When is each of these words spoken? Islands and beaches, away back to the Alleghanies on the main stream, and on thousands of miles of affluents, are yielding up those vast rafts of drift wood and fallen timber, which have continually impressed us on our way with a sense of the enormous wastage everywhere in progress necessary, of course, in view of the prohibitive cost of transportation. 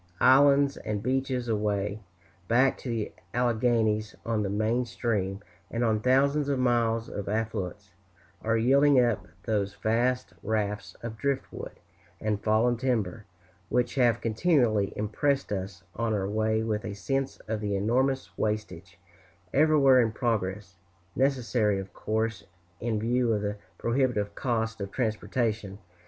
Islands 0.19 0.77
and 0.77 1.03
beaches, 1.03 1.47
away 1.47 2.01
back 2.47 2.75
to 2.79 2.89
the 2.89 3.13
Alleghanies 3.35 4.15
on 4.25 4.41
the 4.41 4.49
main 4.49 4.83
stream, 4.83 5.41
and 5.69 5.83
on 5.83 5.99
thousands 5.99 6.49
of 6.49 6.57
miles 6.57 7.07
of 7.07 7.29
affluents, 7.29 7.91
are 8.41 8.57
yielding 8.57 8.99
up 8.99 9.27
those 9.43 9.75
vast 9.75 10.33
rafts 10.41 10.95
of 11.03 11.17
drift 11.19 11.45
wood 11.53 11.73
and 12.19 12.41
fallen 12.43 12.77
timber, 12.77 13.25
which 13.69 13.93
have 13.93 14.21
continually 14.21 14.91
impressed 14.95 15.51
us 15.51 15.83
on 15.95 16.15
our 16.15 16.27
way 16.27 16.63
with 16.63 16.83
a 16.83 16.95
sense 16.95 17.37
of 17.47 17.61
the 17.61 17.75
enormous 17.75 18.35
wastage 18.39 18.97
everywhere 19.53 20.01
in 20.01 20.11
progress 20.11 20.77
necessary, 21.15 21.77
of 21.77 21.93
course, 21.93 22.43
in 22.79 22.99
view 22.99 23.31
of 23.31 23.43
the 23.43 23.57
prohibitive 23.77 24.33
cost 24.33 24.81
of 24.81 24.91
transportation. 24.91 25.77